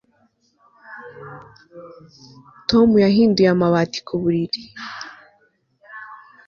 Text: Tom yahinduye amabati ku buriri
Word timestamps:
Tom 2.69 2.89
yahinduye 3.05 3.49
amabati 3.55 3.99
ku 4.07 4.13
buriri 4.21 4.61